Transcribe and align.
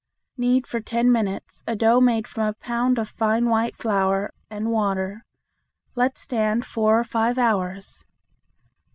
Knead 0.35 0.65
for 0.65 0.79
ten 0.79 1.11
minutes 1.11 1.63
a 1.67 1.75
dough 1.75 1.99
made 2.01 2.27
from 2.27 2.47
a 2.47 2.53
pound 2.53 2.97
of 2.97 3.07
fine 3.07 3.45
white 3.49 3.75
flour 3.75 4.31
and 4.49 4.71
water. 4.71 5.25
Let 5.93 6.17
stand 6.17 6.65
four 6.65 6.99
or 6.99 7.03
five 7.03 7.37
hours. 7.37 8.03